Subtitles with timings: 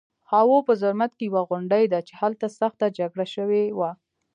[0.29, 3.91] خاوو په زرمت کې یوه غونډۍ ده چې هلته سخته جګړه شوې وه